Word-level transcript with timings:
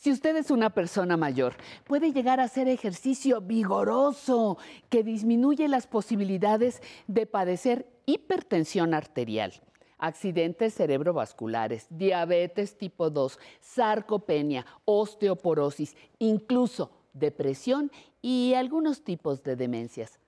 Si 0.00 0.10
usted 0.10 0.34
es 0.36 0.50
una 0.50 0.70
persona 0.70 1.18
mayor, 1.18 1.56
puede 1.84 2.14
llegar 2.14 2.40
a 2.40 2.44
hacer 2.44 2.68
ejercicio 2.68 3.42
vigoroso 3.42 4.56
que 4.88 5.04
disminuye 5.04 5.68
las 5.68 5.86
posibilidades 5.86 6.80
de 7.06 7.26
padecer 7.26 7.86
hipertensión 8.06 8.94
arterial, 8.94 9.52
accidentes 9.98 10.72
cerebrovasculares, 10.72 11.86
diabetes 11.90 12.78
tipo 12.78 13.10
2, 13.10 13.38
sarcopenia, 13.60 14.64
osteoporosis, 14.86 15.94
incluso 16.18 16.90
depresión 17.12 17.92
y 18.22 18.54
algunos 18.54 19.04
tipos 19.04 19.42
de 19.42 19.54
demencias. 19.54 20.18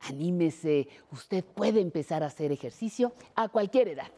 Anímese, 0.00 0.88
usted 1.10 1.42
puede 1.42 1.80
empezar 1.80 2.22
a 2.22 2.26
hacer 2.26 2.52
ejercicio 2.52 3.14
a 3.34 3.48
cualquier 3.48 3.88
edad. 3.88 4.12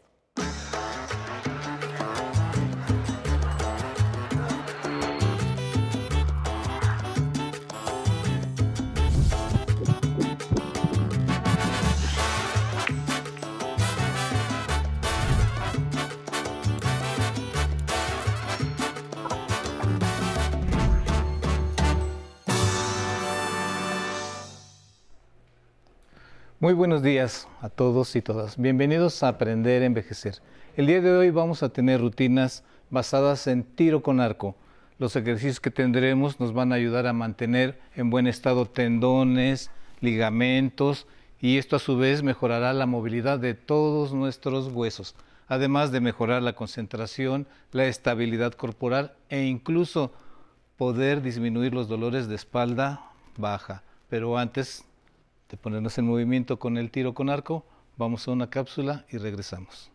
Muy 26.65 26.73
buenos 26.73 27.03
días 27.03 27.47
a 27.61 27.69
todos 27.69 28.15
y 28.15 28.23
todas. 28.23 28.57
Bienvenidos 28.57 29.21
a 29.21 29.27
Aprender 29.27 29.83
a 29.83 29.85
Envejecer. 29.85 30.41
El 30.75 30.87
día 30.87 30.99
de 30.99 31.15
hoy 31.15 31.29
vamos 31.29 31.61
a 31.61 31.69
tener 31.69 32.01
rutinas 32.01 32.63
basadas 32.89 33.45
en 33.45 33.61
tiro 33.63 34.01
con 34.01 34.19
arco. 34.19 34.55
Los 34.97 35.15
ejercicios 35.15 35.59
que 35.59 35.69
tendremos 35.69 36.39
nos 36.39 36.53
van 36.53 36.71
a 36.71 36.77
ayudar 36.77 37.05
a 37.05 37.13
mantener 37.13 37.79
en 37.95 38.09
buen 38.09 38.25
estado 38.25 38.65
tendones, 38.65 39.69
ligamentos 40.01 41.05
y 41.39 41.59
esto 41.59 41.75
a 41.75 41.79
su 41.79 41.97
vez 41.97 42.23
mejorará 42.23 42.73
la 42.73 42.87
movilidad 42.87 43.37
de 43.37 43.53
todos 43.53 44.11
nuestros 44.13 44.73
huesos, 44.73 45.13
además 45.47 45.91
de 45.91 46.01
mejorar 46.01 46.41
la 46.41 46.55
concentración, 46.55 47.45
la 47.73 47.85
estabilidad 47.85 48.53
corporal 48.53 49.13
e 49.29 49.43
incluso 49.43 50.13
poder 50.77 51.21
disminuir 51.21 51.75
los 51.75 51.87
dolores 51.87 52.27
de 52.27 52.33
espalda 52.33 53.11
baja. 53.37 53.83
Pero 54.09 54.39
antes 54.39 54.83
ponernos 55.57 55.97
en 55.97 56.05
movimiento 56.05 56.59
con 56.59 56.77
el 56.77 56.91
tiro 56.91 57.13
con 57.13 57.29
arco, 57.29 57.65
vamos 57.97 58.27
a 58.27 58.31
una 58.31 58.49
cápsula 58.49 59.05
y 59.09 59.17
regresamos. 59.17 59.91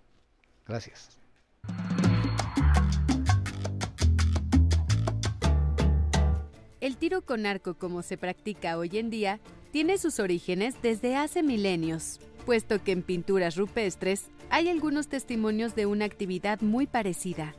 Gracias. 0.67 1.19
El 6.81 6.97
tiro 6.97 7.23
con 7.23 7.45
arco 7.45 7.75
como 7.75 8.03
se 8.03 8.17
practica 8.17 8.79
hoy 8.79 8.91
en 8.95 9.11
día 9.11 9.39
tiene 9.71 9.99
sus 9.99 10.19
orígenes 10.19 10.81
desde 10.83 11.15
hace 11.17 11.43
milenios, 11.43 12.21
puesto 12.47 12.83
que 12.83 12.93
en 12.93 13.03
pinturas 13.03 13.57
rupestres 13.57 14.31
hay 14.49 14.69
algunos 14.69 15.09
testimonios 15.09 15.75
de 15.75 15.87
una 15.87 16.07
actividad 16.07 16.61
muy 16.61 16.87
parecida. 16.87 17.55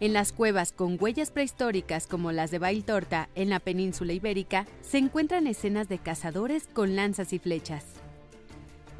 En 0.00 0.12
las 0.12 0.32
cuevas 0.32 0.72
con 0.72 0.96
huellas 1.00 1.32
prehistóricas 1.32 2.06
como 2.06 2.30
las 2.30 2.52
de 2.52 2.60
Bailtorta 2.60 3.28
en 3.34 3.50
la 3.50 3.58
península 3.58 4.12
ibérica 4.12 4.66
se 4.80 4.98
encuentran 4.98 5.48
escenas 5.48 5.88
de 5.88 5.98
cazadores 5.98 6.68
con 6.72 6.94
lanzas 6.94 7.32
y 7.32 7.40
flechas. 7.40 7.84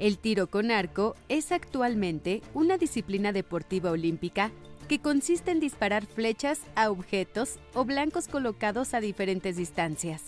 El 0.00 0.18
tiro 0.18 0.48
con 0.48 0.72
arco 0.72 1.14
es 1.28 1.52
actualmente 1.52 2.42
una 2.52 2.78
disciplina 2.78 3.32
deportiva 3.32 3.92
olímpica 3.92 4.50
que 4.88 5.00
consiste 5.00 5.52
en 5.52 5.60
disparar 5.60 6.04
flechas 6.06 6.60
a 6.74 6.90
objetos 6.90 7.58
o 7.74 7.84
blancos 7.84 8.26
colocados 8.26 8.94
a 8.94 9.00
diferentes 9.00 9.56
distancias. 9.56 10.22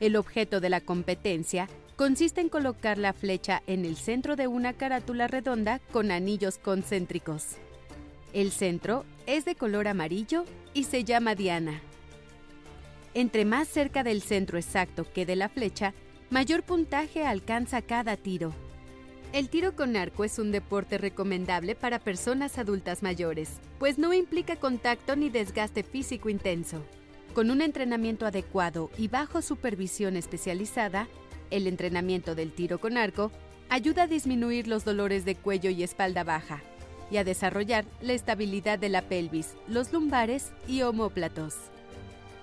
El 0.00 0.16
objeto 0.16 0.60
de 0.60 0.70
la 0.70 0.80
competencia 0.80 1.68
consiste 1.96 2.40
en 2.40 2.48
colocar 2.48 2.96
la 2.96 3.12
flecha 3.12 3.62
en 3.66 3.84
el 3.84 3.96
centro 3.96 4.36
de 4.36 4.46
una 4.46 4.72
carátula 4.72 5.26
redonda 5.26 5.80
con 5.92 6.10
anillos 6.10 6.58
concéntricos. 6.58 7.56
El 8.32 8.50
centro 8.50 9.04
es 9.26 9.44
de 9.44 9.54
color 9.54 9.88
amarillo 9.88 10.44
y 10.72 10.84
se 10.84 11.04
llama 11.04 11.34
diana. 11.34 11.80
Entre 13.14 13.44
más 13.44 13.68
cerca 13.68 14.02
del 14.02 14.22
centro 14.22 14.58
exacto 14.58 15.06
que 15.12 15.24
de 15.24 15.36
la 15.36 15.48
flecha, 15.48 15.94
mayor 16.30 16.62
puntaje 16.62 17.24
alcanza 17.24 17.80
cada 17.80 18.16
tiro. 18.16 18.52
El 19.32 19.48
tiro 19.48 19.74
con 19.74 19.96
arco 19.96 20.24
es 20.24 20.38
un 20.38 20.52
deporte 20.52 20.98
recomendable 20.98 21.74
para 21.74 21.98
personas 21.98 22.58
adultas 22.58 23.02
mayores, 23.02 23.60
pues 23.78 23.98
no 23.98 24.12
implica 24.12 24.56
contacto 24.56 25.16
ni 25.16 25.28
desgaste 25.28 25.82
físico 25.82 26.28
intenso. 26.28 26.84
Con 27.34 27.50
un 27.50 27.60
entrenamiento 27.60 28.26
adecuado 28.26 28.90
y 28.96 29.08
bajo 29.08 29.42
supervisión 29.42 30.16
especializada, 30.16 31.08
el 31.50 31.66
entrenamiento 31.66 32.34
del 32.34 32.52
tiro 32.52 32.78
con 32.78 32.96
arco 32.96 33.32
ayuda 33.70 34.04
a 34.04 34.06
disminuir 34.06 34.68
los 34.68 34.84
dolores 34.84 35.24
de 35.24 35.34
cuello 35.34 35.70
y 35.70 35.82
espalda 35.82 36.22
baja, 36.22 36.62
y 37.10 37.16
a 37.18 37.24
desarrollar 37.24 37.84
la 38.00 38.12
estabilidad 38.12 38.78
de 38.78 38.88
la 38.88 39.02
pelvis, 39.02 39.54
los 39.68 39.92
lumbares 39.92 40.52
y 40.66 40.82
omóplatos. 40.82 41.54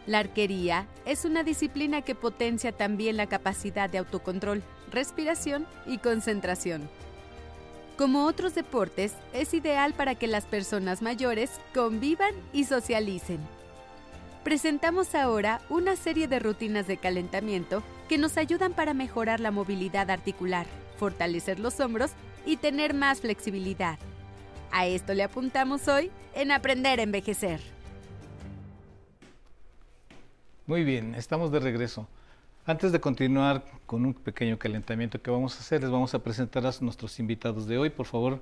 La 0.07 0.19
arquería 0.19 0.87
es 1.05 1.25
una 1.25 1.43
disciplina 1.43 2.01
que 2.01 2.15
potencia 2.15 2.71
también 2.71 3.17
la 3.17 3.27
capacidad 3.27 3.89
de 3.89 3.99
autocontrol, 3.99 4.63
respiración 4.91 5.67
y 5.85 5.99
concentración. 5.99 6.89
Como 7.97 8.25
otros 8.25 8.55
deportes, 8.55 9.13
es 9.31 9.53
ideal 9.53 9.93
para 9.93 10.15
que 10.15 10.25
las 10.25 10.45
personas 10.45 11.01
mayores 11.01 11.51
convivan 11.73 12.33
y 12.51 12.63
socialicen. 12.63 13.39
Presentamos 14.43 15.13
ahora 15.13 15.61
una 15.69 15.95
serie 15.95 16.27
de 16.27 16.39
rutinas 16.39 16.87
de 16.87 16.97
calentamiento 16.97 17.83
que 18.09 18.17
nos 18.17 18.37
ayudan 18.37 18.73
para 18.73 18.95
mejorar 18.95 19.39
la 19.39 19.51
movilidad 19.51 20.09
articular, 20.09 20.65
fortalecer 20.97 21.59
los 21.59 21.79
hombros 21.79 22.11
y 22.43 22.57
tener 22.57 22.95
más 22.95 23.21
flexibilidad. 23.21 23.99
A 24.71 24.85
esto 24.85 25.13
le 25.13 25.23
apuntamos 25.23 25.87
hoy 25.89 26.09
en 26.33 26.51
Aprender 26.51 26.99
a 26.99 27.03
Envejecer. 27.03 27.59
Muy 30.65 30.85
bien, 30.85 31.13
estamos 31.15 31.51
de 31.51 31.59
regreso. 31.59 32.07
Antes 32.65 32.93
de 32.93 33.01
continuar 33.01 33.65
con 33.85 34.05
un 34.05 34.13
pequeño 34.13 34.57
calentamiento 34.57 35.21
que 35.21 35.29
vamos 35.29 35.57
a 35.57 35.59
hacer, 35.59 35.81
les 35.81 35.91
vamos 35.91 36.13
a 36.13 36.19
presentar 36.19 36.65
a 36.65 36.71
nuestros 36.79 37.19
invitados 37.19 37.67
de 37.67 37.77
hoy. 37.77 37.89
Por 37.89 38.05
favor, 38.05 38.39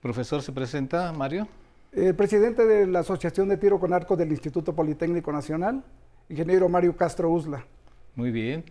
profesor, 0.00 0.40
¿se 0.40 0.52
presenta 0.52 1.12
Mario? 1.12 1.46
El 1.92 2.14
presidente 2.14 2.64
de 2.64 2.86
la 2.86 3.00
Asociación 3.00 3.50
de 3.50 3.58
Tiro 3.58 3.78
con 3.78 3.92
Arco 3.92 4.16
del 4.16 4.30
Instituto 4.30 4.74
Politécnico 4.74 5.32
Nacional, 5.32 5.84
ingeniero 6.30 6.66
Mario 6.70 6.96
Castro 6.96 7.28
Usla. 7.28 7.66
Muy 8.14 8.30
bien. 8.30 8.64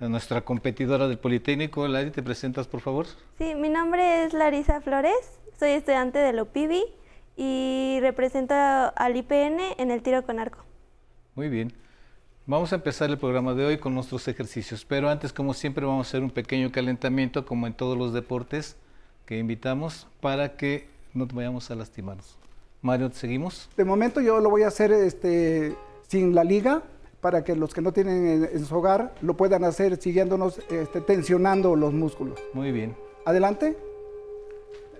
A 0.00 0.08
nuestra 0.08 0.42
competidora 0.42 1.08
del 1.08 1.18
Politécnico, 1.18 1.88
Lari, 1.88 2.12
¿te 2.12 2.22
presentas, 2.22 2.68
por 2.68 2.80
favor? 2.80 3.06
Sí, 3.36 3.56
mi 3.56 3.68
nombre 3.68 4.24
es 4.24 4.32
Larisa 4.32 4.80
Flores, 4.80 5.40
soy 5.58 5.70
estudiante 5.70 6.20
de 6.20 6.40
OPIBI 6.40 6.84
y 7.36 7.98
represento 8.00 8.54
al 8.54 9.16
IPN 9.16 9.58
en 9.76 9.90
el 9.90 10.02
tiro 10.02 10.24
con 10.24 10.38
arco. 10.38 10.58
Muy 11.34 11.48
bien. 11.48 11.72
Vamos 12.46 12.72
a 12.72 12.76
empezar 12.76 13.10
el 13.10 13.18
programa 13.18 13.54
de 13.54 13.64
hoy 13.66 13.78
con 13.78 13.92
nuestros 13.92 14.28
ejercicios, 14.28 14.84
pero 14.84 15.10
antes, 15.10 15.32
como 15.32 15.52
siempre, 15.52 15.84
vamos 15.84 16.06
a 16.06 16.10
hacer 16.10 16.22
un 16.22 16.30
pequeño 16.30 16.70
calentamiento, 16.70 17.44
como 17.44 17.66
en 17.66 17.74
todos 17.74 17.98
los 17.98 18.12
deportes 18.12 18.76
que 19.26 19.36
invitamos, 19.36 20.06
para 20.20 20.56
que 20.56 20.86
no 21.12 21.26
vayamos 21.26 21.72
a 21.72 21.74
lastimarnos. 21.74 22.38
Mario, 22.82 23.10
¿seguimos? 23.12 23.68
De 23.76 23.84
momento 23.84 24.20
yo 24.20 24.38
lo 24.38 24.48
voy 24.48 24.62
a 24.62 24.68
hacer 24.68 24.92
este, 24.92 25.74
sin 26.06 26.36
la 26.36 26.44
liga, 26.44 26.84
para 27.20 27.42
que 27.42 27.56
los 27.56 27.74
que 27.74 27.80
no 27.80 27.92
tienen 27.92 28.48
en, 28.52 28.64
su 28.64 28.76
hogar 28.76 29.14
lo 29.22 29.36
puedan 29.36 29.64
hacer 29.64 30.00
siguiéndonos, 30.00 30.60
este, 30.70 31.00
tensionando 31.00 31.74
los 31.74 31.92
músculos. 31.92 32.38
Muy 32.52 32.72
bien. 32.72 32.96
Adelante. 33.24 33.76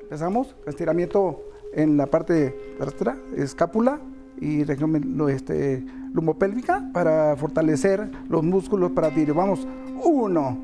Empezamos, 0.03 0.57
estiramiento 0.67 1.45
en 1.75 1.97
la 1.97 2.07
parte 2.07 2.33
de 2.33 2.55
escápula 3.37 4.01
y 4.41 4.65
región 4.65 5.29
este, 5.29 5.85
lumopélvica 6.13 6.91
para 6.93 7.37
fortalecer 7.37 8.09
los 8.29 8.43
músculos 8.43 8.93
para 8.93 9.11
tirar. 9.11 9.37
Vamos, 9.37 9.67
uno, 10.03 10.59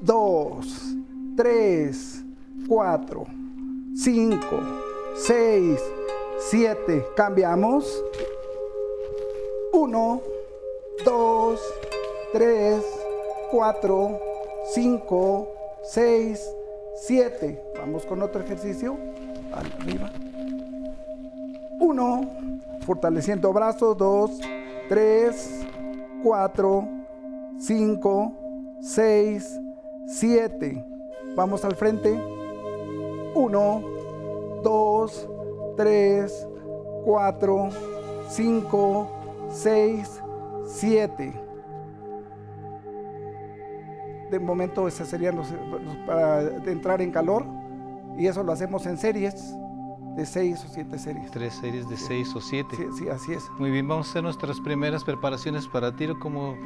dos, 0.00 0.96
tres, 1.36 2.24
cuatro, 2.66 3.26
cinco, 3.94 4.60
seis, 5.14 5.78
siete. 6.38 7.04
Cambiamos. 7.16 8.02
Uno, 9.72 10.20
dos, 11.04 11.60
tres, 12.32 12.84
cuatro, 13.50 14.18
cinco, 14.74 15.48
seis, 15.82 16.54
7. 17.00 17.72
Vamos 17.78 18.04
con 18.04 18.20
otro 18.22 18.42
ejercicio. 18.42 18.96
Arriba. 19.52 20.12
1. 21.80 22.30
Fortaleciendo 22.84 23.52
brazos. 23.52 23.96
2, 23.96 24.40
3, 24.88 25.66
4, 26.22 26.88
5, 27.58 28.32
6, 28.82 29.60
7. 30.06 30.84
Vamos 31.34 31.64
al 31.64 31.74
frente. 31.74 32.12
1, 33.34 33.82
2, 34.62 35.28
3, 35.76 36.48
4, 37.04 37.68
5, 38.28 39.08
6, 39.50 40.08
7. 40.08 40.29
De 44.30 44.38
momento, 44.38 44.86
esas 44.86 45.08
serían 45.08 45.36
los, 45.36 45.48
para 46.06 46.42
entrar 46.70 47.02
en 47.02 47.10
calor. 47.10 47.44
Y 48.16 48.26
eso 48.26 48.42
lo 48.42 48.52
hacemos 48.52 48.86
en 48.86 48.96
series 48.96 49.54
de 50.16 50.26
6 50.26 50.64
o 50.64 50.68
7 50.68 50.98
series. 50.98 51.30
Tres 51.30 51.54
series 51.54 51.88
de 51.88 51.96
6 51.96 52.36
o 52.36 52.40
7. 52.40 52.76
Sí, 52.76 52.84
sí, 52.98 53.08
así 53.08 53.32
es. 53.32 53.50
Muy 53.58 53.70
bien, 53.70 53.88
vamos 53.88 54.08
a 54.08 54.10
hacer 54.10 54.22
nuestras 54.22 54.60
primeras 54.60 55.04
preparaciones 55.04 55.66
para 55.66 55.94
tiro 55.94 56.18
como... 56.18 56.56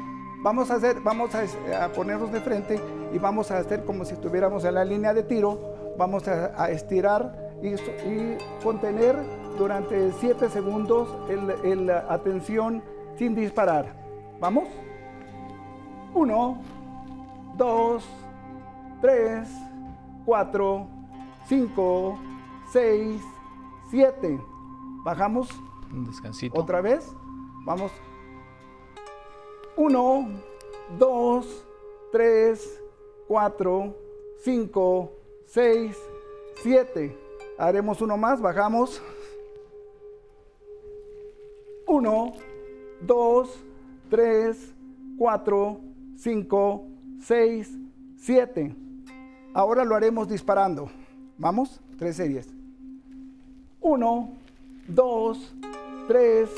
Vamos 0.41 0.69
a 0.69 0.75
hacer, 0.75 1.01
vamos 1.01 1.31
a, 1.33 1.85
a 1.85 1.89
ponernos 1.89 2.31
de 2.31 2.39
frente 2.39 2.79
y 3.11 3.17
vamos 3.17 3.49
a 3.49 3.57
hacer 3.57 3.83
como 3.83 4.05
si 4.05 4.13
estuviéramos 4.13 4.63
en 4.65 4.75
la 4.75 4.85
línea 4.85 5.13
de 5.13 5.23
tiro. 5.23 5.59
Vamos 5.97 6.27
a, 6.27 6.51
a 6.61 6.69
estirar 6.69 7.35
y, 7.63 7.69
y, 7.69 8.37
contener 8.61 9.15
durante 9.57 10.11
7 10.11 10.49
segundos 10.49 11.09
el, 11.29 11.49
el, 11.71 11.89
atención 11.89 12.83
sin 13.17 13.35
disparar. 13.35 13.95
¿Vamos? 14.39 14.67
1, 16.13 16.61
2, 17.57 18.03
3, 19.01 19.47
4, 20.25 20.87
5, 21.47 22.19
6, 22.71 23.21
7. 23.91 24.39
Bajamos. 25.03 25.49
Un 25.91 26.05
descansito. 26.05 26.59
Otra 26.59 26.81
vez. 26.81 27.13
Vamos. 27.65 27.91
1, 29.77 30.27
2, 30.97 31.65
3, 32.11 32.83
4, 33.27 33.95
5, 34.43 35.11
6, 35.45 35.97
7. 36.63 37.17
Haremos 37.57 38.01
uno 38.01 38.17
más. 38.17 38.41
Bajamos. 38.41 39.01
1, 41.87 42.33
2, 43.01 43.49
3, 44.09 44.73
4, 45.17 45.79
5, 46.17 46.87
6, 47.21 47.77
7. 48.17 48.75
Ahora 49.53 49.85
lo 49.85 49.95
haremos 49.95 50.27
disparando. 50.27 50.89
Vamos, 51.37 51.81
tres 51.97 52.15
series. 52.17 52.47
1, 53.81 54.29
2, 54.87 55.55
3, 56.07 56.49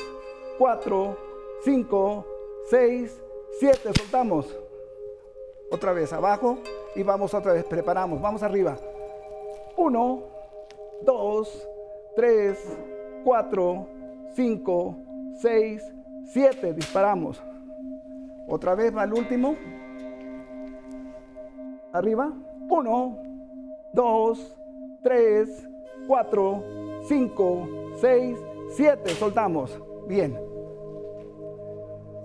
4, 0.58 1.18
5, 1.64 2.26
6, 2.70 3.22
7. 3.60 3.90
Soltamos. 3.98 4.58
Otra 5.70 5.92
vez 5.92 6.14
abajo 6.14 6.60
y 6.96 7.04
vamos 7.04 7.34
otra 7.34 7.54
vez. 7.54 7.66
Preparamos. 7.66 8.22
Vamos 8.22 8.44
arriba. 8.44 8.78
1, 9.76 10.24
2, 11.04 11.68
3, 12.16 12.58
4, 13.24 13.88
5, 14.34 14.98
6, 15.42 15.84
7. 16.28 16.74
Disparamos. 16.74 17.42
Otra 18.48 18.76
vez 18.76 18.96
va 18.96 19.04
el 19.04 19.14
último. 19.14 19.56
Arriba. 21.94 22.32
1, 22.70 23.18
2, 23.94 24.58
3, 25.04 25.68
4, 26.08 26.64
5, 27.08 27.68
6, 28.02 28.38
7. 28.72 29.10
Soltamos. 29.12 29.82
Bien. 30.08 30.38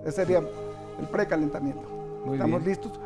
Ese 0.01 0.11
sería 0.11 0.39
el 0.39 1.07
precalentamiento. 1.11 1.87
Muy 2.25 2.33
Estamos 2.35 2.59
bien. 2.63 2.69
listos 2.69 2.99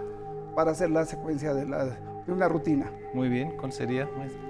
para 0.55 0.71
hacer 0.71 0.89
la 0.89 1.05
secuencia 1.05 1.53
de, 1.53 1.65
la- 1.67 1.85
de 1.85 2.33
una 2.33 2.47
rutina. 2.47 2.91
Muy 3.13 3.29
bien, 3.29 3.55
¿cuál 3.57 3.71
sería? 3.71 4.09
maestro? 4.17 4.41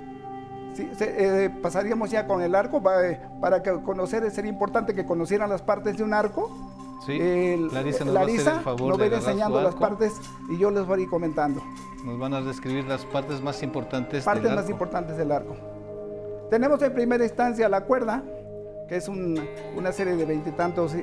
Sí, 0.78 0.88
se- 0.96 1.46
eh, 1.46 1.50
pasaríamos 1.50 2.12
ya 2.12 2.28
con 2.28 2.42
el 2.44 2.54
arco. 2.54 2.82
pa- 2.84 3.04
eh, 3.04 3.20
Para 3.42 3.64
que 3.64 3.72
conocer, 3.82 4.30
sería 4.30 4.52
importante 4.52 4.94
que 4.94 5.06
conocieran 5.06 5.50
las 5.50 5.64
partes 5.64 5.98
de 5.98 6.04
un 6.04 6.14
arco. 6.14 6.52
Sí, 7.06 7.14
El- 7.20 7.74
Larisa 7.74 8.06
nos 8.06 8.16
va 8.16 8.20
a 8.20 8.24
hacer 8.24 8.36
Larisa 8.36 8.60
favor 8.62 8.90
nos 8.90 9.00
va 9.02 9.10
de 9.10 9.16
a 9.16 9.22
su 9.22 9.28
enseñando 9.30 9.62
las 9.62 9.76
partes 9.76 10.14
y 10.50 10.58
yo 10.60 10.70
les 10.72 10.86
voy 10.86 11.00
a 11.00 11.04
ir 11.04 11.10
comentando. 11.10 11.64
Nos 12.06 12.20
van 12.20 12.34
a 12.36 12.42
describir 12.42 12.86
las 12.86 13.06
partes 13.06 13.42
más 13.42 13.64
importantes 13.64 14.24
partes 14.24 14.44
del 14.44 14.52
más 14.54 14.60
arco. 14.66 14.72
importantes 14.72 15.18
del 15.18 15.32
arco. 15.32 15.56
Tenemos 16.52 16.82
en 16.84 16.94
primera 16.94 17.24
instancia 17.24 17.68
la 17.70 17.82
cuerda, 17.82 18.24
que 18.88 18.98
es 18.98 19.08
un- 19.08 19.40
una 19.76 19.92
serie 19.92 20.16
de 20.16 20.26
veintitantos 20.26 20.96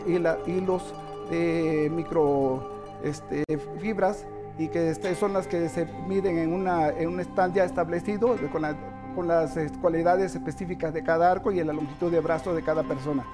hilos 0.46 0.94
de 1.30 1.90
micro 1.94 2.70
este, 3.02 3.42
fibras 3.80 4.24
y 4.58 4.68
que 4.68 4.90
este, 4.90 5.14
son 5.14 5.32
las 5.32 5.46
que 5.46 5.68
se 5.68 5.86
miden 6.06 6.38
en, 6.38 6.52
una, 6.52 6.88
en 6.90 7.08
un 7.08 7.20
stand 7.20 7.54
ya 7.54 7.64
establecido 7.64 8.36
con, 8.52 8.62
la- 8.62 8.76
con 9.14 9.28
las 9.28 9.56
eh, 9.56 9.70
cualidades 9.80 10.34
específicas 10.34 10.92
de 10.92 11.02
cada 11.02 11.30
arco 11.30 11.52
y 11.52 11.60
en 11.60 11.66
la 11.66 11.72
longitud 11.72 12.10
de 12.10 12.20
brazo 12.20 12.54
de 12.54 12.62
cada 12.62 12.82
persona. 12.82 13.24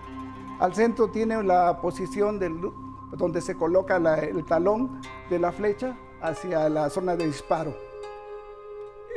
Al 0.61 0.75
centro 0.75 1.11
tiene 1.11 1.43
la 1.43 1.81
posición 1.81 2.39
del, 2.39 2.61
donde 3.17 3.41
se 3.41 3.55
coloca 3.55 3.97
el 3.97 4.45
talón 4.45 5.01
de 5.31 5.39
la 5.39 5.53
flecha 5.53 5.97
hacia 6.21 6.69
la 6.69 6.91
zona 6.91 7.17
de 7.17 7.27
disparo. 7.27 7.75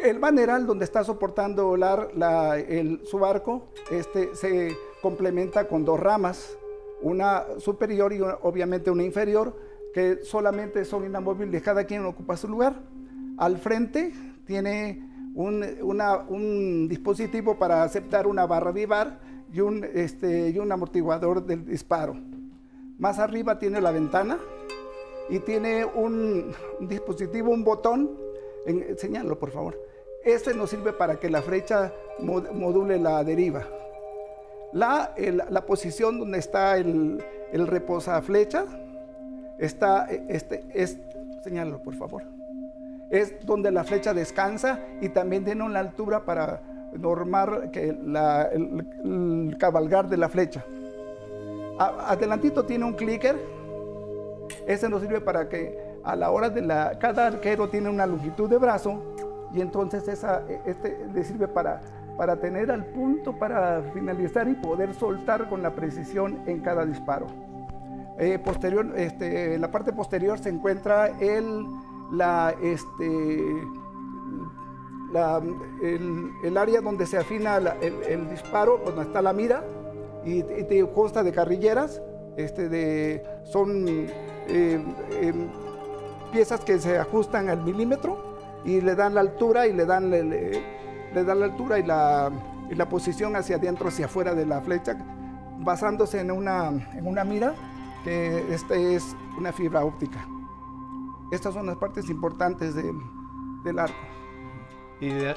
El 0.01 0.19
maneral 0.19 0.65
donde 0.65 0.86
está 0.86 1.04
soportando 1.04 1.77
la- 1.77 2.57
el- 2.57 3.01
su 3.06 3.25
arco 3.25 3.68
este, 3.92 4.36
se 4.36 4.75
complementa 5.01 5.68
con 5.68 5.86
dos 5.86 6.00
ramas, 6.00 6.57
una 7.01 7.44
superior 7.59 8.13
y 8.13 8.21
obviamente 8.21 8.89
una 8.89 9.04
inferior, 9.04 9.54
que 9.94 10.24
solamente 10.24 10.86
son 10.86 11.06
inamovibles, 11.06 11.62
cada 11.62 11.83
quien 11.83 12.06
ocupa 12.06 12.36
su 12.38 12.48
lugar. 12.48 12.81
Al 13.38 13.57
frente 13.57 14.12
tiene 14.45 15.07
un, 15.35 15.63
un 16.30 16.88
dispositivo 16.88 17.57
para 17.57 17.83
aceptar 17.83 18.27
una 18.27 18.45
barra 18.45 18.71
vivar 18.71 19.19
y 19.51 19.59
un, 19.62 19.83
este, 19.94 20.50
y 20.50 20.59
un 20.59 20.71
amortiguador 20.71 21.45
del 21.45 21.65
disparo. 21.65 22.15
Más 22.97 23.19
arriba 23.19 23.57
tiene 23.59 23.81
la 23.81 23.91
ventana 23.91 24.38
y 25.30 25.39
tiene 25.39 25.85
un, 25.85 26.53
dispositivo, 26.81 27.51
un 27.51 27.63
botón, 27.63 28.12
en, 28.65 28.83
enséñalo 28.83 29.39
por 29.39 29.51
favor. 29.51 29.80
Este 30.24 30.53
nos 30.53 30.69
sirve 30.69 30.94
para 30.94 31.19
que 31.19 31.30
la 31.30 31.41
flecha 31.41 31.91
mod- 32.19 32.51
module 32.51 32.97
la 33.00 33.24
deriva. 33.24 33.68
La, 34.71 35.13
el- 35.18 35.44
la 35.50 35.65
posición 35.65 36.19
donde 36.19 36.39
está 36.39 36.77
el, 36.77 37.24
el 37.51 37.68
reposaflecha 37.68 38.65
está, 39.59 40.12
eh, 40.12 40.25
este, 40.30 40.65
es, 40.74 40.97
señálalo 41.44 41.81
por 41.83 41.95
favor, 41.95 42.24
es 43.10 43.46
donde 43.46 43.72
la 43.72 43.84
flecha 43.84 44.14
descansa 44.14 44.80
y 45.02 45.10
también 45.10 45.44
tiene 45.46 45.64
una 45.64 45.80
altura 45.80 46.26
para 46.26 46.62
normar 46.98 47.72
que 47.72 47.90
el 47.90 49.56
cabalgar 49.60 50.07
de 50.10 50.18
la 50.18 50.30
flecha. 50.30 50.64
A- 51.80 52.12
adelantito 52.12 52.66
tiene 52.66 52.86
un 52.86 52.94
clicker, 52.94 53.36
ese 54.68 54.90
nos 54.90 55.02
sirve 55.02 55.22
para 55.22 55.50
que 55.50 55.78
a 56.04 56.16
la 56.16 56.31
hora 56.31 56.50
de 56.50 56.62
la, 56.62 56.98
cada 57.00 57.28
arquero 57.28 57.69
tiene 57.69 57.90
una 57.90 58.06
longitud 58.06 58.50
de 58.50 58.57
brazo 58.57 59.02
y 59.54 59.62
entonces 59.62 60.07
esa, 60.07 60.44
este 60.66 61.06
le 61.14 61.24
sirve 61.24 61.48
para, 61.48 61.81
para 62.18 62.36
tener 62.38 62.69
al 62.72 62.86
punto 62.86 63.38
para 63.38 63.81
finalizar 63.94 64.48
y 64.48 64.54
poder 64.54 64.94
soltar 64.94 65.50
con 65.50 65.62
la 65.64 65.72
precisión 65.74 66.42
en 66.45 66.60
cada 66.60 66.86
disparo. 66.86 67.28
Eh, 68.19 68.38
posterior, 68.38 68.94
este, 68.95 69.56
en 69.56 69.62
la 69.62 69.72
parte 69.72 69.92
posterior 69.94 70.38
se 70.38 70.50
encuentra 70.50 71.07
el, 71.19 71.66
la, 72.14 72.56
este, 72.62 73.68
la- 75.12 75.42
el, 75.82 76.32
el 76.44 76.58
área 76.58 76.82
donde 76.82 77.06
se 77.06 77.18
afina 77.18 77.60
la- 77.60 77.76
el, 77.82 77.94
el 78.04 78.30
disparo, 78.30 78.80
donde 78.86 79.04
está 79.04 79.22
la 79.22 79.34
mira, 79.34 79.64
y, 80.26 80.42
consta 80.94 81.22
de 81.24 81.32
carrilleras, 81.32 82.02
este, 82.38 82.70
de, 82.70 83.24
son 83.44 83.86
eh, 83.88 84.84
em, 85.22 85.48
piezas 86.32 86.62
que 86.62 86.80
se 86.80 86.98
ajustan 86.98 87.50
al 87.50 87.64
milímetro 87.64 88.18
y 88.66 88.82
le 88.82 88.96
dan 88.96 89.14
la 89.16 89.22
altura 89.22 89.68
y 89.68 89.74
le 89.74 89.86
dan, 89.86 90.10
le, 90.10 90.24
le- 90.24 90.64
dan 91.26 91.40
la 91.40 91.46
altura 91.46 91.78
y 91.80 91.84
la, 91.84 92.32
y 92.72 92.76
la 92.76 92.88
posición 92.90 93.36
hacia 93.36 93.58
adentro, 93.58 93.90
hacia 93.90 94.06
afuera 94.06 94.34
de 94.34 94.46
la 94.46 94.62
flecha, 94.62 94.96
basándose 95.60 96.22
en 96.22 96.32
una, 96.32 96.70
en 96.70 97.06
una 97.06 97.24
mira 97.24 97.54
que 98.04 98.54
este 98.54 98.96
es 98.96 99.16
una 99.38 99.52
fibra 99.52 99.84
óptica. 99.86 100.26
Estas 101.33 101.54
son 101.54 101.66
las 101.66 101.78
partes 101.78 102.09
importantes 102.09 102.75
del, 102.75 102.95
del 103.63 103.80
arco. 103.80 103.95
Y 104.99 105.07
de- 105.09 105.35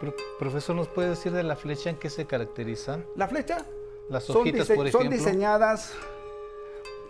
pro- 0.00 0.14
profesor, 0.38 0.76
¿nos 0.76 0.88
puede 0.88 1.10
decir 1.10 1.32
de 1.32 1.42
la 1.42 1.56
flecha 1.56 1.90
en 1.90 1.96
qué 1.96 2.10
se 2.10 2.26
caracterizan? 2.26 3.04
La 3.16 3.26
flecha 3.28 3.64
Las 4.10 4.24
son, 4.24 4.36
hojitas, 4.38 4.68
dise- 4.68 4.76
por 4.76 4.90
son 4.90 5.02
ejemplo. 5.06 5.18
diseñadas 5.18 5.94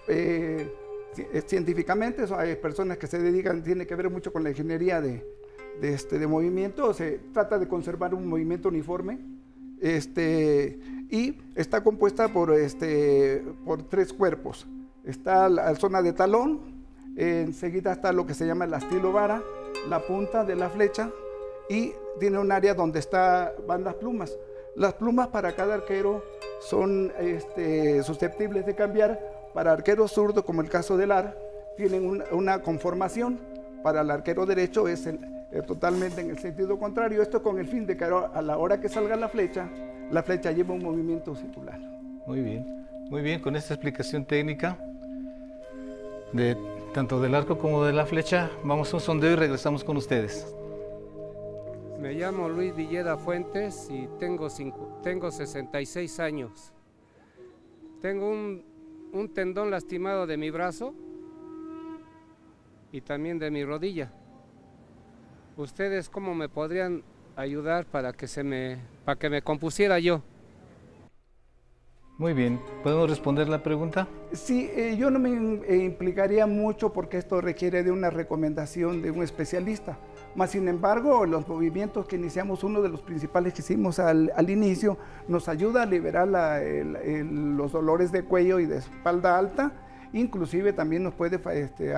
eh, 0.07 0.73
eh, 1.17 1.43
científicamente, 1.47 2.25
hay 2.37 2.57
personas 2.57 2.97
que 2.99 3.07
se 3.07 3.19
dedican, 3.19 3.63
tiene 3.63 3.87
que 3.87 3.95
ver 3.95 4.09
mucho 4.11 4.33
con 4.33 4.43
la 4.45 4.51
ingeniería 4.51 5.01
de, 5.01 5.27
de, 5.81 5.93
este, 5.95 6.19
de 6.19 6.27
movimiento, 6.27 6.95
se 6.95 7.19
trata 7.33 7.59
de 7.59 7.67
conservar 7.69 8.15
un 8.15 8.27
movimiento 8.29 8.69
uniforme 8.69 9.19
este, 9.81 10.79
y 11.11 11.39
está 11.55 11.83
compuesta 11.83 12.29
por, 12.33 12.53
este, 12.53 13.45
por 13.65 13.83
tres 13.83 14.13
cuerpos. 14.13 14.67
Está 15.05 15.49
la, 15.49 15.71
la 15.73 15.75
zona 15.77 16.03
de 16.03 16.13
talón, 16.13 16.78
enseguida 17.19 17.93
está 17.93 18.13
lo 18.13 18.27
que 18.27 18.35
se 18.35 18.47
llama 18.47 18.65
el 18.65 18.75
astilo 18.75 19.13
vara, 19.13 19.43
la 19.89 20.01
punta 20.01 20.45
de 20.45 20.55
la 20.55 20.71
flecha 20.71 21.11
y 21.69 21.93
tiene 22.19 22.39
un 22.39 22.53
área 22.53 22.75
donde 22.75 22.99
está, 22.99 23.53
van 23.67 23.85
las 23.85 23.95
plumas. 23.95 24.37
Las 24.77 24.95
plumas 24.95 25.29
para 25.29 25.53
cada 25.53 25.75
arquero 25.75 26.23
son 26.61 27.13
este, 27.19 28.03
susceptibles 28.03 28.65
de 28.67 28.75
cambiar. 28.75 29.19
Para 29.53 29.73
arquero 29.73 30.07
zurdo, 30.07 30.45
como 30.45 30.63
el 30.63 30.69
caso 30.69 30.97
del 30.97 31.11
AR, 31.11 31.37
tienen 31.77 32.23
una 32.31 32.63
conformación. 32.63 33.39
Para 33.83 34.03
el 34.03 34.11
arquero 34.11 34.47
derecho 34.47 34.87
es 34.89 35.07
eh, 35.07 35.19
totalmente 35.67 36.21
en 36.21 36.31
el 36.31 36.39
sentido 36.39 36.79
contrario. 36.79 37.23
Esto 37.23 37.43
con 37.43 37.59
el 37.59 37.67
fin 37.67 37.87
de 37.87 37.97
que 37.97 38.05
a 38.05 38.43
la 38.43 38.57
hora 38.57 38.81
que 38.81 38.89
salga 38.89 39.17
la 39.17 39.29
flecha, 39.29 39.69
la 40.11 40.23
flecha 40.23 40.53
lleva 40.53 40.75
un 40.75 40.83
movimiento 40.83 41.35
circular. 41.35 41.79
Muy 42.27 42.41
bien, 42.41 42.87
muy 43.11 43.23
bien. 43.23 43.41
Con 43.41 43.57
esta 43.57 43.75
explicación 43.75 44.25
técnica 44.25 44.79
de 46.33 46.78
tanto 46.93 47.21
del 47.21 47.35
arco 47.35 47.59
como 47.59 47.85
de 47.85 47.93
la 47.93 48.07
flecha, 48.07 48.51
vamos 48.65 48.93
a 48.93 48.97
un 48.97 49.01
sondeo 49.01 49.33
y 49.33 49.37
regresamos 49.37 49.85
con 49.85 49.97
ustedes. 49.97 50.55
Me 52.01 52.15
llamo 52.15 52.49
Luis 52.49 52.75
Villeda 52.75 53.17
Fuentes 53.17 53.89
y 53.91 54.09
tengo, 54.19 54.49
tengo 55.03 55.31
66 55.31 56.21
años. 56.21 56.73
Tengo 58.01 58.31
un, 58.31 58.63
un 59.13 59.29
tendón 59.29 59.71
lastimado 59.71 60.27
de 60.27 60.37
mi 60.37 60.51
brazo 60.51 60.95
y 62.93 63.01
también 63.01 63.39
de 63.39 63.51
mi 63.51 63.65
rodilla. 63.65 64.13
¿Ustedes 65.57 66.09
cómo 66.09 66.35
me 66.35 66.49
podrían 66.49 67.03
ayudar 67.37 67.85
para 67.85 68.13
que 68.13 68.29
se 68.29 68.45
me 68.45 68.79
para 69.05 69.19
que 69.19 69.29
me 69.29 69.43
compusiera 69.43 69.99
yo? 69.99 70.23
Muy 72.17 72.33
bien, 72.33 72.61
¿podemos 72.83 73.11
responder 73.11 73.49
la 73.49 73.63
pregunta? 73.63 74.09
Sí, 74.33 74.71
eh, 74.75 74.97
yo 74.99 75.11
no 75.11 75.19
me 75.19 75.31
eh, 75.67 75.85
implicaría 75.85 76.47
mucho 76.47 76.93
porque 76.93 77.17
esto 77.17 77.41
requiere 77.41 77.83
de 77.83 77.91
una 77.91 78.11
recomendación 78.11 79.01
de 79.01 79.11
un 79.11 79.23
especialista. 79.23 79.99
Más 80.35 80.51
sin 80.51 80.69
embargo, 80.69 81.25
los 81.25 81.49
movimientos 81.49 82.07
que 82.07 82.17
iniciamos, 82.17 82.63
uno 82.63 82.83
de 82.83 82.91
los 82.91 83.01
principales 83.01 83.55
que 83.55 83.63
hicimos 83.63 83.99
al, 83.99 84.31
inicio, 84.51 84.99
nos 85.29 85.49
ayuda 85.49 85.83
a 85.83 85.87
liberar 85.87 86.29
los 86.29 87.73
dolores 87.73 88.13
de 88.13 88.23
cuello 88.23 88.61
y 88.61 88.67
de 88.67 88.79
espalda 88.79 89.39
alta, 89.39 89.73
inclusive 90.13 90.75
también 90.75 91.05
nos 91.05 91.15
puede 91.15 91.41
este, 91.59 91.95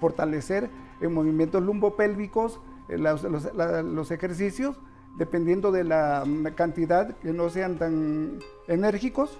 fortalecer 0.00 0.70
en 1.02 1.12
movimientos 1.12 1.62
lumbopélvicos, 1.62 2.58
eh, 2.88 2.96
los, 2.96 4.10
ejercicios, 4.10 4.80
dependiendo 5.18 5.70
de 5.72 5.84
la 5.84 6.24
cantidad, 6.56 7.14
que 7.18 7.32
no 7.32 7.50
sean 7.50 7.76
tan 7.76 8.38
enérgicos, 8.66 9.38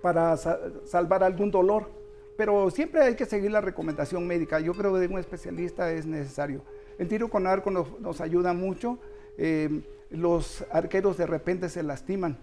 para 0.00 0.36
salvar 0.36 1.22
algún 1.22 1.50
dolor. 1.50 1.90
Pero 2.36 2.70
siempre 2.70 3.02
hay 3.02 3.14
que 3.14 3.24
seguir 3.24 3.50
la 3.50 3.60
recomendación 3.60 4.26
médica. 4.26 4.60
Yo 4.60 4.74
creo 4.74 4.92
que 4.92 5.00
de 5.00 5.06
un 5.06 5.18
especialista 5.18 5.90
es 5.92 6.06
necesario. 6.06 6.62
El 6.98 7.08
tiro 7.08 7.28
con 7.28 7.46
arco 7.46 7.70
nos, 7.70 8.20
ayuda 8.20 8.52
mucho. 8.52 8.98
Eh, 9.38 9.82
los 10.10 10.64
arqueros 10.70 11.16
de 11.16 11.26
repente 11.26 11.68
se 11.68 11.82
lastiman. 11.82 12.36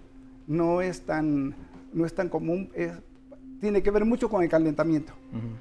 No 0.48 0.82
es 0.82 1.02
tan, 1.02 1.56
no 1.94 2.06
es 2.06 2.14
tan 2.14 2.30
común. 2.30 2.72
tiene 3.62 3.84
que 3.84 3.92
ver 3.92 4.04
mucho 4.04 4.30
con 4.30 4.42
el 4.44 4.50
calentamiento. 4.50 5.14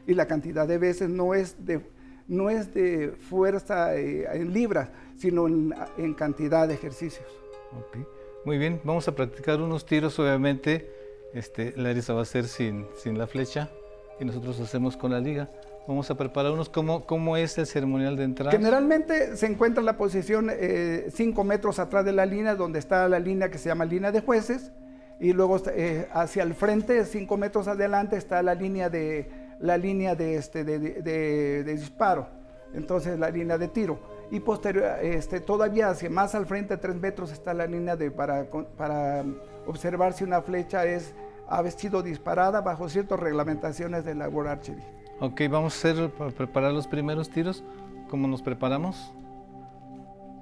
Y 0.06 0.14
la 0.14 0.26
cantidad 0.26 0.66
de 0.66 0.78
veces 0.78 1.10
no 1.10 1.34
es 1.34 1.64
de 1.64 1.82
no 2.28 2.50
es 2.50 2.72
de 2.72 3.12
fuerza 3.28 3.94
eh, 3.96 4.26
en 4.32 4.52
libras, 4.52 4.90
sino 5.16 5.46
en, 5.46 6.14
cantidad 6.14 6.66
de 6.66 6.74
ejercicios. 6.74 7.26
Muy 8.44 8.58
bien, 8.58 8.80
vamos 8.84 9.06
a 9.08 9.14
practicar 9.14 9.60
unos 9.60 9.84
tiros, 9.84 10.18
obviamente. 10.18 10.88
Este, 11.34 11.72
Larisa 11.76 12.12
va 12.12 12.20
a 12.20 12.22
hacer 12.22 12.46
sin, 12.46 12.86
sin 12.96 13.18
la 13.18 13.26
flecha 13.26 13.70
y 14.20 14.24
nosotros 14.24 14.60
hacemos 14.60 14.96
con 14.96 15.12
la 15.12 15.20
liga. 15.20 15.48
Vamos 15.86 16.08
a 16.10 16.14
preparar 16.14 16.52
unos, 16.52 16.68
¿cómo, 16.68 17.04
cómo 17.06 17.36
es 17.36 17.58
el 17.58 17.66
ceremonial 17.66 18.16
de 18.16 18.24
entrada? 18.24 18.52
Generalmente 18.52 19.36
se 19.36 19.46
encuentra 19.46 19.80
en 19.80 19.86
la 19.86 19.96
posición 19.96 20.48
5 20.48 20.54
eh, 20.56 21.44
metros 21.44 21.78
atrás 21.80 22.04
de 22.04 22.12
la 22.12 22.24
línea, 22.24 22.54
donde 22.54 22.78
está 22.78 23.08
la 23.08 23.18
línea 23.18 23.50
que 23.50 23.58
se 23.58 23.68
llama 23.68 23.84
línea 23.84 24.12
de 24.12 24.20
jueces, 24.20 24.70
y 25.18 25.32
luego 25.32 25.60
eh, 25.74 26.08
hacia 26.12 26.44
el 26.44 26.54
frente, 26.54 27.04
5 27.04 27.36
metros 27.36 27.66
adelante, 27.66 28.16
está 28.16 28.42
la 28.42 28.54
línea 28.54 28.90
de, 28.90 29.28
la 29.58 29.76
línea 29.76 30.14
de, 30.14 30.36
este, 30.36 30.62
de, 30.64 31.64
disparo, 31.64 32.28
entonces 32.74 33.18
la 33.18 33.30
línea 33.30 33.58
de 33.58 33.68
tiro. 33.68 33.98
Y 34.30 34.40
posterior, 34.40 34.84
este, 35.02 35.40
todavía 35.40 35.88
hacia 35.88 36.08
más 36.08 36.34
al 36.34 36.46
frente, 36.46 36.76
tres 36.76 36.96
metros, 36.96 37.32
está 37.32 37.52
la 37.52 37.66
línea 37.66 37.96
de, 37.96 38.10
para, 38.10 38.46
para 38.76 39.24
observar 39.66 40.12
si 40.12 40.24
una 40.24 40.42
flecha 40.42 40.84
es, 40.84 41.14
ha 41.48 41.68
sido 41.70 42.02
disparada 42.02 42.60
bajo 42.60 42.88
ciertas 42.88 43.18
reglamentaciones 43.20 44.04
de 44.04 44.14
la 44.14 44.28
War 44.28 44.48
Archery. 44.48 44.82
Ok, 45.20 45.42
vamos 45.50 45.74
a 45.74 45.88
hacer, 45.88 46.10
para 46.10 46.30
preparar 46.30 46.72
los 46.72 46.86
primeros 46.86 47.30
tiros. 47.30 47.62
¿Cómo 48.08 48.26
nos 48.28 48.42
preparamos? 48.42 49.12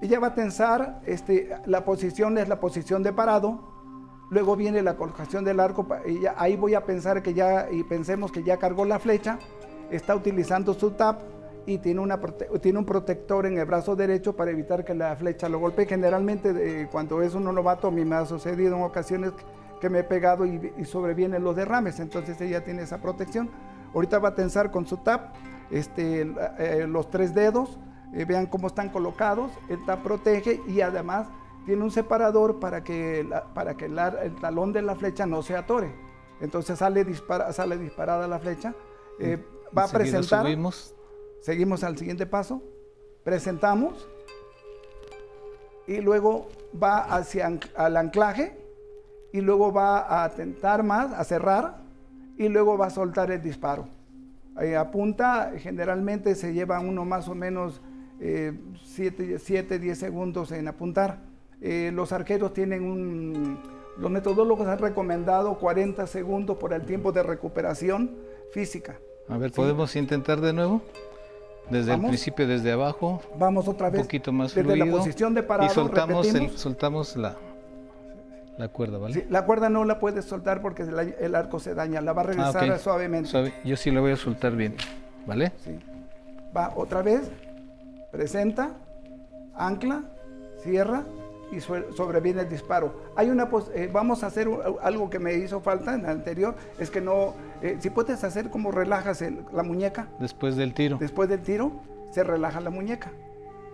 Ella 0.00 0.18
va 0.18 0.28
a 0.28 0.34
tensar, 0.34 1.00
este, 1.04 1.50
la 1.66 1.84
posición 1.84 2.38
es 2.38 2.48
la 2.48 2.58
posición 2.58 3.02
de 3.02 3.12
parado, 3.12 3.70
Luego 4.30 4.54
viene 4.54 4.80
la 4.80 4.96
colocación 4.96 5.44
del 5.44 5.58
arco, 5.58 5.84
y 6.06 6.20
ahí 6.36 6.56
voy 6.56 6.74
a 6.74 6.84
pensar 6.84 7.20
que 7.20 7.34
ya, 7.34 7.68
y 7.68 7.82
pensemos 7.82 8.30
que 8.30 8.44
ya 8.44 8.58
cargó 8.58 8.84
la 8.84 9.00
flecha, 9.00 9.40
está 9.90 10.14
utilizando 10.14 10.72
su 10.72 10.92
tap 10.92 11.20
y 11.66 11.78
tiene, 11.78 12.00
una, 12.00 12.20
tiene 12.60 12.78
un 12.78 12.84
protector 12.84 13.46
en 13.46 13.58
el 13.58 13.64
brazo 13.64 13.96
derecho 13.96 14.34
para 14.34 14.50
evitar 14.50 14.84
que 14.84 14.94
la 14.94 15.14
flecha 15.16 15.48
lo 15.48 15.58
golpee. 15.58 15.86
Generalmente 15.86 16.88
cuando 16.90 17.22
es 17.22 17.34
un 17.34 17.44
novato, 17.44 17.88
a 17.88 17.90
mí 17.90 18.04
me 18.04 18.16
ha 18.16 18.26
sucedido 18.26 18.76
en 18.76 18.82
ocasiones 18.82 19.32
que 19.80 19.88
me 19.88 20.00
he 20.00 20.04
pegado 20.04 20.44
y, 20.46 20.84
sobrevienen 20.84 21.42
los 21.42 21.56
derrames, 21.56 21.98
entonces 22.00 22.40
ella 22.40 22.62
tiene 22.62 22.82
esa 22.82 22.98
protección. 22.98 23.50
Ahorita 23.94 24.18
va 24.18 24.28
a 24.28 24.34
tensar 24.34 24.70
con 24.70 24.86
su 24.86 24.98
tap 24.98 25.34
este, 25.70 26.20
eh, 26.58 26.86
los 26.86 27.10
tres 27.10 27.34
dedos, 27.34 27.78
eh, 28.12 28.24
vean 28.24 28.46
cómo 28.46 28.68
están 28.68 28.90
colocados, 28.90 29.50
el 29.68 29.84
tap 29.86 30.02
protege 30.02 30.60
y 30.68 30.82
además 30.82 31.28
tiene 31.64 31.82
un 31.82 31.90
separador 31.90 32.60
para 32.60 32.84
que, 32.84 33.28
para 33.54 33.76
que 33.76 33.86
el 33.86 34.34
talón 34.40 34.72
de 34.72 34.82
la 34.82 34.94
flecha 34.94 35.26
no 35.26 35.42
se 35.42 35.56
atore. 35.56 35.92
Entonces 36.40 36.78
sale, 36.78 37.04
dispara, 37.04 37.52
sale 37.52 37.76
disparada 37.76 38.26
la 38.28 38.38
flecha. 38.38 38.74
Eh, 39.18 39.44
va 39.76 39.84
a 39.84 39.88
presentar. 39.88 40.44
Subimos. 40.44 40.94
Seguimos 41.40 41.84
al 41.84 41.96
siguiente 41.96 42.26
paso. 42.26 42.62
Presentamos. 43.24 44.08
Y 45.86 46.00
luego 46.00 46.48
va 46.80 46.98
hacia 46.98 47.50
al 47.76 47.96
anclaje. 47.96 48.56
Y 49.32 49.40
luego 49.40 49.72
va 49.72 50.24
a 50.24 50.28
tentar 50.30 50.82
más, 50.82 51.12
a 51.12 51.24
cerrar. 51.24 51.82
Y 52.36 52.48
luego 52.48 52.78
va 52.78 52.86
a 52.86 52.90
soltar 52.90 53.30
el 53.30 53.42
disparo. 53.42 53.88
apunta, 54.78 55.52
generalmente 55.58 56.34
se 56.34 56.52
lleva 56.52 56.80
uno 56.80 57.04
más 57.04 57.28
o 57.28 57.34
menos 57.34 57.80
7, 58.18 59.36
eh, 59.70 59.78
10 59.78 59.98
segundos 59.98 60.52
en 60.52 60.68
apuntar. 60.68 61.18
Eh, 61.60 61.90
los 61.94 62.12
arqueros 62.12 62.52
tienen 62.52 62.84
un... 62.84 63.58
Los 63.98 64.10
metodólogos 64.10 64.66
han 64.66 64.78
recomendado 64.78 65.58
40 65.58 66.06
segundos 66.06 66.56
por 66.56 66.72
el 66.72 66.82
tiempo 66.82 67.12
de 67.12 67.22
recuperación 67.22 68.16
física. 68.52 68.98
A 69.28 69.36
ver, 69.36 69.52
¿podemos 69.52 69.94
intentar 69.96 70.40
de 70.40 70.52
nuevo? 70.52 70.82
Desde 71.70 71.94
el 71.94 72.00
principio, 72.00 72.46
desde 72.46 72.72
abajo. 72.72 73.22
Vamos 73.38 73.68
otra 73.68 73.90
vez. 73.90 74.00
Un 74.00 74.06
poquito 74.06 74.32
más 74.32 74.54
Desde 74.54 74.76
la 74.76 74.86
posición 74.86 75.34
de 75.34 75.42
parado, 75.42 75.70
Y 75.70 75.74
soltamos, 75.74 76.26
soltamos 76.56 77.16
la, 77.16 77.36
la 78.58 78.68
cuerda, 78.68 78.98
¿vale? 78.98 79.26
la 79.30 79.44
cuerda 79.44 79.68
no 79.68 79.84
la 79.84 80.00
puedes 80.00 80.24
soltar 80.24 80.60
porque 80.60 80.82
el, 80.82 81.34
arco 81.34 81.60
se 81.60 81.74
daña. 81.74 82.00
La 82.00 82.12
va 82.12 82.22
a 82.22 82.24
ah, 82.24 82.28
regresar 82.28 82.78
suavemente. 82.78 83.30
Yo 83.64 83.76
sí 83.76 83.90
la 83.90 84.00
voy 84.00 84.12
a 84.12 84.16
soltar 84.16 84.56
bien, 84.56 84.74
¿vale? 85.26 85.52
Sí. 85.64 85.78
Va 86.56 86.72
otra 86.74 87.02
vez. 87.02 87.30
Presenta. 88.10 88.72
Ancla. 89.54 90.02
Cierra 90.62 91.04
y 91.52 91.60
sobreviene 91.60 92.42
el 92.42 92.48
disparo. 92.48 92.94
Hay 93.16 93.30
una 93.30 93.48
eh, 93.74 93.88
vamos 93.92 94.22
a 94.22 94.28
hacer 94.28 94.48
algo 94.82 95.10
que 95.10 95.18
me 95.18 95.34
hizo 95.34 95.60
falta 95.60 95.94
en 95.94 96.00
el 96.00 96.10
anterior, 96.10 96.54
es 96.78 96.90
que 96.90 97.00
no, 97.00 97.34
eh, 97.62 97.76
si 97.80 97.90
puedes 97.90 98.22
hacer 98.24 98.50
como 98.50 98.70
relajas 98.70 99.24
la 99.52 99.62
muñeca. 99.62 100.08
Después 100.18 100.56
del 100.56 100.74
tiro. 100.74 100.98
Después 100.98 101.28
del 101.28 101.40
tiro, 101.40 101.72
se 102.10 102.24
relaja 102.24 102.60
la 102.60 102.70
muñeca. 102.70 103.12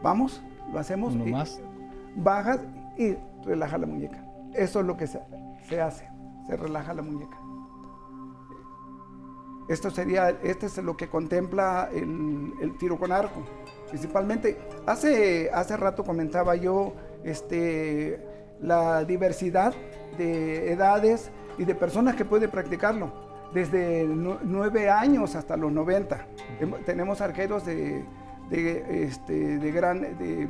Vamos, 0.02 0.43
lo 0.73 0.78
hacemos. 0.78 1.14
Uno 1.14 1.26
más. 1.26 1.61
Bajas 2.16 2.61
y 2.97 3.16
relaja 3.45 3.78
la 3.78 3.87
muñeca. 3.87 4.25
Eso 4.55 4.81
es 4.81 4.87
lo 4.87 4.97
que 4.97 5.07
se, 5.07 5.21
hace, 5.81 6.09
se 6.47 6.57
relaja 6.57 6.95
la 6.95 7.02
muñeca. 7.02 7.38
Esto 9.69 9.90
sería, 9.90 10.31
este 10.31 10.66
es 10.66 10.78
lo 10.78 10.97
que 10.97 11.09
contempla 11.09 11.90
el, 11.93 12.52
el 12.61 12.78
tiro 12.78 12.99
con 12.99 13.11
arco. 13.12 13.43
Principalmente, 13.88 14.59
hace, 14.87 15.50
hace 15.52 15.76
rato 15.76 16.05
comentaba 16.05 16.57
yo 16.57 16.95
este, 17.25 18.25
la 18.61 19.05
diversidad 19.05 19.75
de 20.16 20.73
edades 20.73 21.31
y 21.59 21.64
de 21.64 21.75
personas 21.75 22.14
que 22.14 22.25
pueden 22.25 22.50
practicarlo, 22.50 23.12
desde 23.53 24.05
nueve 24.07 24.91
años 24.91 25.35
hasta 25.35 25.57
los 25.57 25.73
90. 25.73 26.26
Tenemos 26.85 27.21
arqueros 27.21 27.65
de, 27.65 28.05
este, 28.50 29.59
de 29.59 29.73
gran, 29.73 30.00
de 30.19 30.49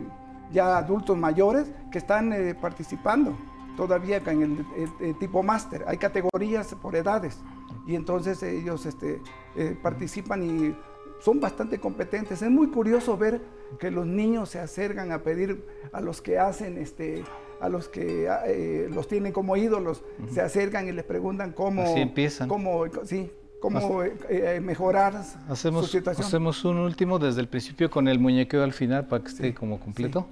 ya 0.52 0.78
adultos 0.78 1.16
mayores 1.16 1.70
que 1.90 1.98
están 1.98 2.32
eh, 2.32 2.54
participando 2.54 3.36
todavía 3.76 4.22
en 4.26 4.64
el, 5.00 5.18
tipo 5.18 5.42
máster. 5.42 5.84
Hay 5.86 5.98
categorías 5.98 6.74
por 6.74 6.96
edades 6.96 7.38
y 7.86 7.94
entonces 7.94 8.42
ellos 8.42 8.86
este, 8.86 9.20
eh, 9.54 9.76
participan 9.82 10.42
y 10.42 10.76
son 11.20 11.40
bastante 11.40 11.78
competentes. 11.78 12.42
Es 12.42 12.50
muy 12.50 12.68
curioso 12.68 13.16
ver 13.16 13.42
que 13.78 13.90
los 13.90 14.06
niños 14.06 14.50
se 14.50 14.60
acercan 14.60 15.12
a 15.12 15.18
pedir 15.18 15.64
a 15.92 16.00
los 16.00 16.22
que 16.22 16.38
hacen 16.38 16.78
este, 16.78 17.24
a 17.60 17.68
los 17.68 17.88
que 17.88 18.28
eh, 18.46 18.88
los 18.92 19.08
tienen 19.08 19.32
como 19.32 19.56
ídolos, 19.56 20.02
se 20.30 20.40
acercan 20.40 20.88
y 20.88 20.92
les 20.92 21.04
preguntan 21.04 21.52
cómo, 21.52 21.84
empiezan. 21.96 22.48
cómo, 22.48 22.84
sí, 23.04 23.30
cómo 23.60 24.02
eh, 24.02 24.14
eh, 24.28 24.60
mejorar 24.60 25.22
hacemos, 25.48 25.86
su 25.86 25.92
situación. 25.92 26.26
Hacemos 26.26 26.64
un 26.64 26.78
último 26.78 27.18
desde 27.18 27.40
el 27.40 27.48
principio 27.48 27.90
con 27.90 28.08
el 28.08 28.18
muñequeo 28.18 28.62
al 28.62 28.72
final 28.72 29.06
para 29.06 29.22
que 29.22 29.28
esté 29.30 29.54
como 29.54 29.80
completo. 29.80 30.26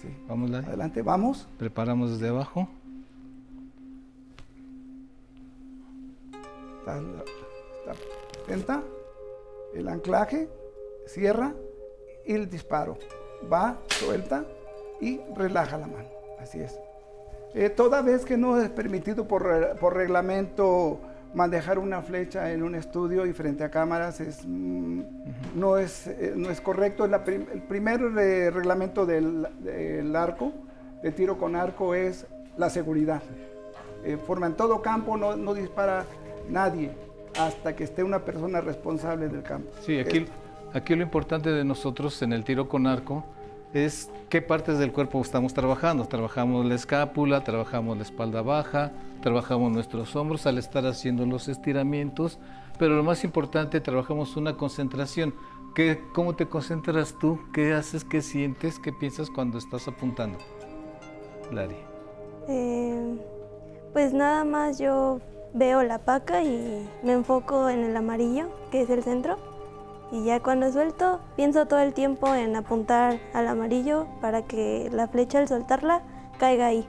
Sí, 0.00 0.08
Vamos, 0.28 0.50
Adelante, 0.52 1.02
vamos. 1.02 1.48
Preparamos 1.58 2.10
desde 2.10 2.28
abajo. 2.28 2.68
Está, 8.48 8.82
el 9.72 9.88
anclaje, 9.88 10.50
cierra 11.06 11.54
y 12.26 12.34
el 12.34 12.50
disparo. 12.50 12.98
Va, 13.50 13.78
suelta 13.88 14.44
y 15.00 15.20
relaja 15.34 15.78
la 15.78 15.86
mano. 15.86 16.13
Así 16.44 16.60
es. 16.60 16.78
Eh, 17.54 17.70
toda 17.70 18.02
vez 18.02 18.26
que 18.26 18.36
no 18.36 18.60
es 18.60 18.68
permitido 18.68 19.26
por, 19.26 19.42
reglamento 19.94 21.00
manejar 21.32 21.78
una 21.78 22.02
flecha 22.02 22.52
en 22.52 22.62
un 22.62 22.74
estudio 22.74 23.24
y 23.24 23.32
frente 23.32 23.64
a 23.64 23.70
cámaras 23.70 24.20
es, 24.20 24.44
mm, 24.46 25.00
no, 25.54 25.78
es, 25.78 26.06
eh, 26.06 26.34
no 26.36 26.50
es 26.50 26.60
correcto. 26.60 27.06
el 27.06 27.62
primer 27.62 28.02
reglamento 28.52 29.06
del, 29.06 30.14
arco, 30.14 30.52
de 31.02 31.12
tiro 31.12 31.38
con 31.38 31.56
arco, 31.56 31.94
es 31.94 32.26
la 32.58 32.68
seguridad. 32.68 33.22
Eh, 34.04 34.18
forma 34.18 34.46
en 34.46 34.54
todo 34.54 34.82
campo, 34.82 35.16
no, 35.16 35.34
no, 35.34 35.54
dispara 35.54 36.04
nadie 36.50 36.90
hasta 37.40 37.74
que 37.74 37.84
esté 37.84 38.04
una 38.04 38.18
persona 38.18 38.60
responsable 38.60 39.28
del 39.28 39.42
campo. 39.42 39.70
Sí, 39.80 39.98
aquí, 39.98 40.26
aquí 40.74 40.94
lo 40.94 41.02
importante 41.02 41.50
de 41.50 41.64
nosotros 41.64 42.20
en 42.20 42.34
el 42.34 42.44
tiro 42.44 42.68
con 42.68 42.86
arco 42.86 43.24
es 43.74 44.08
qué 44.30 44.40
partes 44.40 44.78
del 44.78 44.92
cuerpo 44.92 45.20
estamos 45.20 45.52
trabajando. 45.52 46.06
Trabajamos 46.06 46.64
la 46.64 46.76
escápula, 46.76 47.42
trabajamos 47.42 47.96
la 47.96 48.04
espalda 48.04 48.40
baja, 48.40 48.92
trabajamos 49.20 49.72
nuestros 49.72 50.14
hombros 50.14 50.46
al 50.46 50.58
estar 50.58 50.86
haciendo 50.86 51.26
los 51.26 51.48
estiramientos, 51.48 52.38
pero 52.78 52.96
lo 52.96 53.02
más 53.02 53.24
importante, 53.24 53.80
trabajamos 53.80 54.36
una 54.36 54.56
concentración. 54.56 55.34
¿Qué, 55.74 56.00
¿Cómo 56.14 56.36
te 56.36 56.46
concentras 56.46 57.16
tú? 57.18 57.40
¿Qué 57.52 57.74
haces? 57.74 58.04
¿Qué 58.04 58.22
sientes? 58.22 58.78
¿Qué 58.78 58.92
piensas 58.92 59.28
cuando 59.28 59.58
estás 59.58 59.88
apuntando? 59.88 60.38
Lari. 61.50 61.76
Eh, 62.46 63.18
pues 63.92 64.12
nada 64.12 64.44
más 64.44 64.78
yo 64.78 65.20
veo 65.52 65.82
la 65.82 65.98
paca 65.98 66.44
y 66.44 66.88
me 67.02 67.12
enfoco 67.12 67.68
en 67.68 67.82
el 67.82 67.96
amarillo, 67.96 68.48
que 68.70 68.82
es 68.82 68.90
el 68.90 69.02
centro 69.02 69.53
y 70.14 70.22
ya 70.22 70.40
cuando 70.40 70.70
suelto 70.70 71.18
pienso 71.34 71.66
todo 71.66 71.80
el 71.80 71.92
tiempo 71.92 72.32
en 72.36 72.54
apuntar 72.54 73.18
al 73.32 73.48
amarillo 73.48 74.06
para 74.20 74.42
que 74.42 74.88
la 74.92 75.08
flecha 75.08 75.40
al 75.40 75.48
soltarla 75.48 76.02
caiga 76.38 76.66
ahí. 76.66 76.86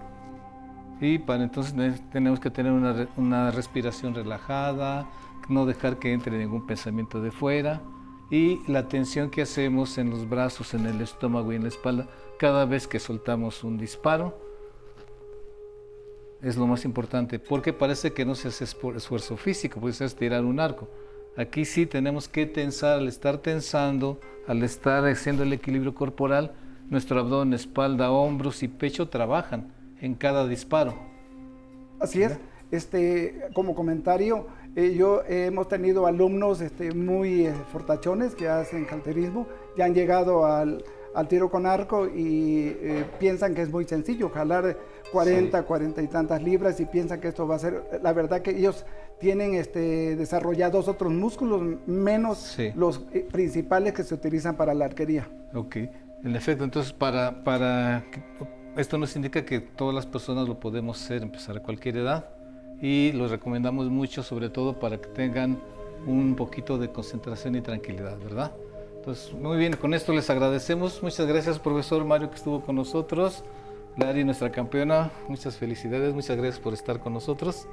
Y 1.02 1.18
para 1.18 1.44
entonces 1.44 1.74
tenemos 2.12 2.40
que 2.40 2.52
tener 2.52 2.72
una, 3.18 3.50
respiración 3.50 4.14
relajada, 4.14 5.10
no 5.50 5.66
dejar 5.66 5.98
que 5.98 6.14
entre 6.14 6.38
ningún 6.38 6.68
pensamiento 6.68 7.20
de 7.20 7.32
fuera 7.32 7.82
y 8.30 8.62
la 8.72 8.88
tensión 8.88 9.32
que 9.32 9.42
hacemos 9.42 9.98
en 9.98 10.12
los 10.12 10.30
brazos, 10.30 10.76
en 10.76 10.86
el 10.86 11.02
estómago 11.02 11.52
y 11.52 11.56
en 11.56 11.64
la 11.64 11.70
espalda 11.70 12.08
cada 12.38 12.66
vez 12.66 12.88
que 12.88 13.00
soltamos 13.00 13.64
un 13.64 13.80
disparo 13.80 14.38
es 16.44 16.58
lo 16.58 16.68
más 16.68 16.86
importante 16.86 17.40
porque 17.40 17.74
parece 17.74 18.14
que 18.14 18.24
no 18.24 18.36
se 18.36 18.50
hace 18.50 18.66
esfuerzo 18.66 19.36
físico, 19.36 19.80
puede 19.80 19.96
ser 19.96 20.12
tirar 20.12 20.46
un 20.46 20.60
arco 20.60 20.88
Aquí 21.38 21.66
sí 21.66 21.86
tenemos 21.86 22.30
que 22.30 22.46
tensar, 22.46 23.00
al 23.00 23.10
estar 23.10 23.40
tensando, 23.40 24.22
al 24.48 24.64
estar 24.64 25.06
haciendo 25.06 25.44
el 25.44 25.52
equilibrio 25.52 25.94
corporal, 25.94 26.54
nuestro 26.90 27.20
abdomen, 27.20 27.54
espalda, 27.54 28.10
hombros 28.10 28.64
y 28.64 28.70
pecho 28.70 29.10
trabajan 29.10 29.74
en 30.00 30.16
cada 30.16 30.48
disparo. 30.48 30.94
Así 32.00 32.24
es. 32.24 32.38
Este, 32.72 33.42
como 33.54 33.76
comentario, 33.76 34.48
eh, 34.76 34.96
yo 34.98 35.24
hemos 35.28 35.68
tenido 35.68 36.08
alumnos 36.08 36.62
este, 36.62 36.94
muy 36.94 37.48
eh, 37.48 37.54
fortachones 37.72 38.34
que 38.34 38.48
hacen 38.48 38.86
calterismo, 38.86 39.46
ya 39.78 39.86
han 39.86 39.94
llegado 39.94 40.46
al, 40.46 40.84
tiro 41.30 41.50
con 41.50 41.66
arco 41.66 42.08
y 42.08 42.76
eh, 42.82 43.06
piensan 43.20 43.56
que 43.56 43.62
es 43.62 43.70
muy 43.70 43.86
sencillo, 43.86 44.30
jalar 44.30 44.78
40, 45.12 45.64
40 45.64 46.02
y 46.02 46.08
tantas 46.08 46.42
libras 46.42 46.80
y 46.80 46.86
piensan 46.86 47.22
que 47.22 47.30
esto 47.30 47.48
va 47.48 47.56
a 47.56 47.60
ser, 47.60 47.84
la 48.02 48.12
verdad 48.12 48.42
que 48.42 48.52
ellos 48.52 48.86
tienen 49.20 49.56
este, 49.56 50.16
desarrollados 50.16 50.88
otros 50.88 51.12
músculos 51.12 51.62
menos 51.86 52.58
los 52.76 53.02
eh, 53.14 53.26
principales 53.32 53.94
que 53.94 54.04
se 54.04 54.14
utilizan 54.14 54.56
para 54.56 54.74
la 54.74 54.86
arquería. 54.86 55.28
Ok, 55.54 55.78
en 56.24 56.36
efecto, 56.36 56.64
entonces 56.64 56.92
para, 56.92 57.44
para 57.44 58.04
esto 58.78 58.98
nos 58.98 59.16
indica 59.16 59.46
que 59.46 59.60
todas 59.60 59.96
las 59.96 60.06
personas 60.06 60.48
lo 60.48 60.60
podemos 60.60 61.02
hacer, 61.02 61.22
empezar 61.22 61.58
a 61.58 61.60
cualquier 61.62 61.98
edad 61.98 62.30
y 62.82 63.14
lo 63.14 63.28
recomendamos 63.28 63.90
mucho, 63.90 64.22
sobre 64.22 64.50
todo 64.50 64.80
para 64.80 65.00
que 65.00 65.08
tengan 65.08 65.60
un 66.06 66.36
poquito 66.36 66.78
de 66.78 66.92
concentración 66.92 67.56
y 67.56 67.62
tranquilidad, 67.62 68.18
¿verdad? 68.20 68.52
Entonces, 68.98 69.34
muy 69.34 69.58
bien, 69.58 69.76
con 69.76 69.94
esto 69.94 70.14
les 70.14 70.30
agradecemos. 70.30 71.02
Muchas 71.02 71.26
gracias, 71.26 71.60
profesor 71.60 72.04
Mario, 72.06 72.30
que 72.30 72.36
estuvo 72.36 72.62
con 72.62 72.76
nosotros. 72.76 73.44
Lari, 73.98 74.24
nuestra 74.26 74.52
campeona, 74.52 75.12
muchas 75.30 75.56
felicidades, 75.56 76.14
muchas 76.14 76.36
gracias 76.36 76.60
por 76.60 76.74
estar 76.74 77.00
con 77.00 77.14
nosotros. 77.14 77.68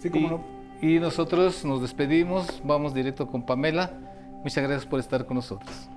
Sí, 0.00 0.10
como 0.10 0.28
no 0.28 0.61
y 0.82 0.98
nosotros 0.98 1.64
nos 1.64 1.80
despedimos, 1.80 2.60
vamos 2.64 2.92
directo 2.92 3.28
con 3.28 3.46
Pamela. 3.46 3.92
Muchas 4.42 4.64
gracias 4.64 4.84
por 4.84 4.98
estar 4.98 5.24
con 5.24 5.36
nosotros. 5.36 5.88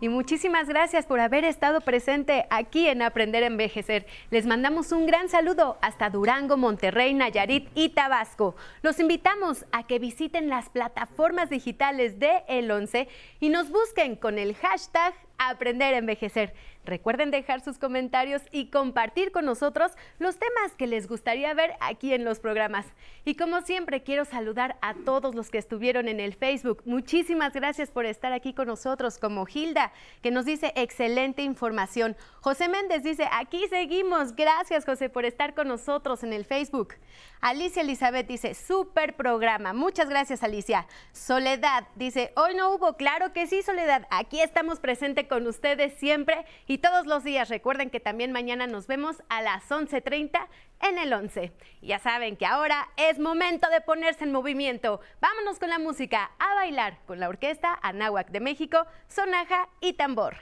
Y 0.00 0.08
muchísimas 0.08 0.68
gracias 0.68 1.06
por 1.06 1.18
haber 1.18 1.44
estado 1.44 1.80
presente 1.80 2.46
aquí 2.50 2.86
en 2.86 3.02
Aprender 3.02 3.42
a 3.42 3.46
Envejecer. 3.46 4.06
Les 4.30 4.46
mandamos 4.46 4.92
un 4.92 5.06
gran 5.06 5.28
saludo 5.28 5.78
hasta 5.80 6.10
Durango, 6.10 6.56
Monterrey, 6.56 7.12
Nayarit 7.12 7.68
y 7.74 7.88
Tabasco. 7.88 8.54
Los 8.82 9.00
invitamos 9.00 9.64
a 9.72 9.84
que 9.84 9.98
visiten 9.98 10.48
las 10.48 10.68
plataformas 10.68 11.50
digitales 11.50 12.20
de 12.20 12.44
El 12.46 12.70
11 12.70 13.08
y 13.40 13.48
nos 13.48 13.70
busquen 13.70 14.14
con 14.14 14.38
el 14.38 14.54
hashtag 14.54 15.14
Aprender 15.38 15.94
a 15.94 15.98
Envejecer. 15.98 16.54
Recuerden 16.84 17.30
dejar 17.30 17.60
sus 17.62 17.78
comentarios 17.78 18.42
y 18.50 18.66
compartir 18.66 19.32
con 19.32 19.44
nosotros 19.44 19.92
los 20.18 20.38
temas 20.38 20.74
que 20.76 20.86
les 20.86 21.08
gustaría 21.08 21.54
ver 21.54 21.74
aquí 21.80 22.12
en 22.12 22.24
los 22.24 22.40
programas. 22.40 22.86
Y 23.24 23.36
como 23.36 23.62
siempre, 23.62 24.02
quiero 24.02 24.24
saludar 24.24 24.76
a 24.82 24.94
todos 24.94 25.34
los 25.34 25.50
que 25.50 25.58
estuvieron 25.58 26.08
en 26.08 26.20
el 26.20 26.34
Facebook. 26.34 26.82
Muchísimas 26.84 27.52
gracias 27.54 27.90
por 27.90 28.04
estar 28.04 28.32
aquí 28.32 28.52
con 28.52 28.66
nosotros, 28.66 29.18
como 29.18 29.46
Hilda, 29.52 29.92
que 30.22 30.30
nos 30.30 30.44
dice 30.44 30.72
excelente 30.76 31.42
información. 31.42 32.16
José 32.40 32.68
Méndez 32.68 33.02
dice, 33.02 33.28
aquí 33.32 33.66
seguimos. 33.68 34.36
Gracias, 34.36 34.84
José, 34.84 35.08
por 35.08 35.24
estar 35.24 35.54
con 35.54 35.68
nosotros 35.68 36.22
en 36.22 36.32
el 36.32 36.44
Facebook. 36.44 36.94
Alicia 37.40 37.82
Elizabeth 37.82 38.26
dice, 38.26 38.54
súper 38.54 39.16
programa. 39.16 39.72
Muchas 39.72 40.08
gracias, 40.08 40.42
Alicia. 40.42 40.86
Soledad 41.12 41.86
dice, 41.94 42.32
hoy 42.36 42.54
no 42.54 42.74
hubo. 42.74 42.96
Claro 42.96 43.32
que 43.32 43.46
sí, 43.46 43.62
Soledad. 43.62 44.06
Aquí 44.10 44.40
estamos 44.40 44.80
presentes 44.80 45.26
con 45.28 45.46
ustedes 45.46 45.94
siempre 45.94 46.44
todos 46.78 47.06
los 47.06 47.24
días. 47.24 47.48
Recuerden 47.48 47.90
que 47.90 48.00
también 48.00 48.32
mañana 48.32 48.66
nos 48.66 48.86
vemos 48.86 49.22
a 49.28 49.42
las 49.42 49.68
11.30 49.68 50.46
en 50.80 50.98
el 50.98 51.12
11. 51.12 51.52
Ya 51.82 51.98
saben 51.98 52.36
que 52.36 52.46
ahora 52.46 52.88
es 52.96 53.18
momento 53.18 53.68
de 53.70 53.80
ponerse 53.80 54.24
en 54.24 54.32
movimiento. 54.32 55.00
Vámonos 55.20 55.58
con 55.58 55.68
la 55.68 55.78
música 55.78 56.30
a 56.38 56.54
bailar 56.54 56.98
con 57.06 57.20
la 57.20 57.28
orquesta 57.28 57.78
Anáhuac 57.82 58.30
de 58.30 58.40
México, 58.40 58.86
Sonaja 59.08 59.68
y 59.80 59.94
Tambor. 59.94 60.36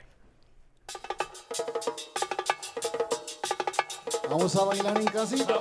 Vamos 4.30 4.56
a 4.56 4.64
bailar 4.64 4.96
en 4.98 5.06
casita. 5.06 5.54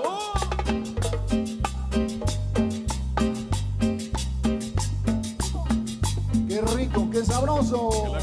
Qué 6.47 6.62
rico, 6.75 7.10
qué 7.12 7.25
sabroso. 7.25 8.17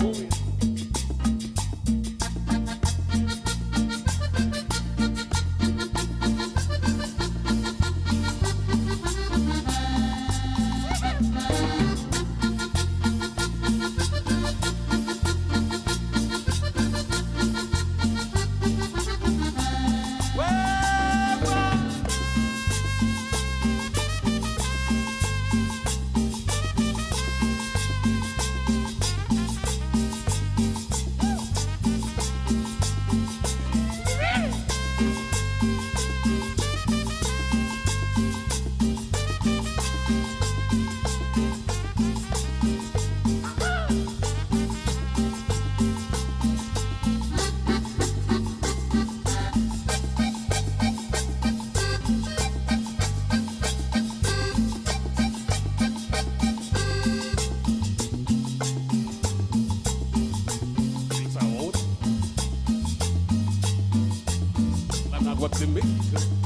Naguatemeca. 65.38 65.86
Qué 66.10 66.37